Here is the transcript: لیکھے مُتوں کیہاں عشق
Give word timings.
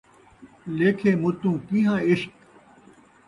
لیکھے 0.77 1.11
مُتوں 1.21 1.55
کیہاں 1.67 1.99
عشق 2.11 2.31